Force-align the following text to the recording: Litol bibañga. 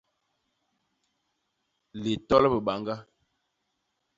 Litol 2.01 2.43
bibañga. 2.53 2.95